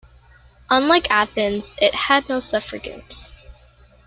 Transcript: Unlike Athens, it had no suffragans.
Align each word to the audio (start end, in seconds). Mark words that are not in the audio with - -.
Unlike 0.71 1.11
Athens, 1.11 1.75
it 1.79 1.93
had 1.93 2.27
no 2.27 2.39
suffragans. 2.39 3.29